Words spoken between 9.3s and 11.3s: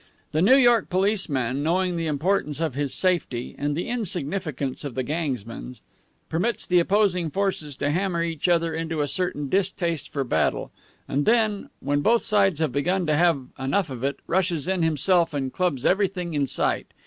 distaste for battle, and